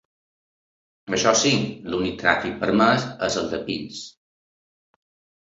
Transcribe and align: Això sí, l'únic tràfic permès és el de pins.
Això 1.17 1.33
sí, 1.41 1.51
l'únic 1.91 2.15
tràfic 2.23 2.57
permès 2.65 3.07
és 3.29 3.39
el 3.43 3.53
de 3.53 3.61
pins. 3.69 4.01